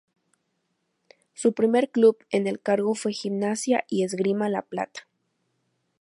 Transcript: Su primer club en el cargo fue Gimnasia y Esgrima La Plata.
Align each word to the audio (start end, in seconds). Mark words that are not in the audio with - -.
Su 1.35 1.53
primer 1.53 1.91
club 1.91 2.17
en 2.31 2.47
el 2.47 2.59
cargo 2.59 2.95
fue 2.95 3.13
Gimnasia 3.13 3.85
y 3.87 4.01
Esgrima 4.03 4.49
La 4.49 4.63
Plata. 4.63 5.07